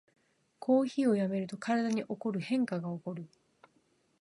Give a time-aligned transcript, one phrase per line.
[0.57, 3.29] コーヒーをやめると体に起こる変化がおこる